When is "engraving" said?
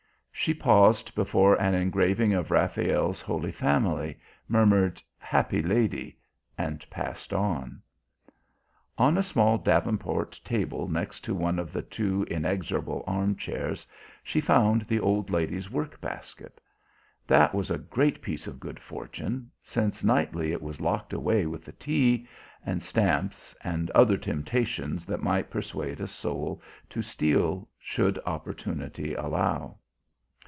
1.75-2.33